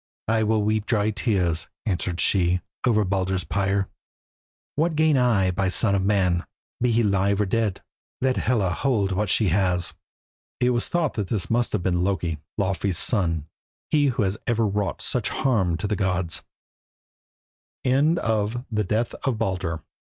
[0.27, 3.87] "I will weep dry tears," answered she, "over Baldur's pyre.
[4.75, 6.43] What gain I by the son of man,
[6.81, 7.83] be he live or dead?
[8.19, 9.93] Let Hela hold what she has."
[10.59, 13.45] It was thought that this must have been Loki, Laufey's son,
[13.91, 16.41] he who has ever wrought such harm to the gods.
[17.83, 19.83] THE PUNISHMENT OF LOKI.